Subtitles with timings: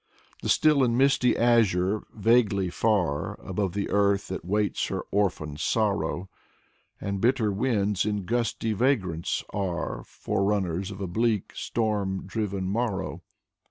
[0.41, 6.27] The still and misty azure, vaguely far, Above the earth that waits her orphan sorrow,
[6.99, 13.21] And bitter winds in gusty vagrance are Forerunners of a bleak, storm driven morrow.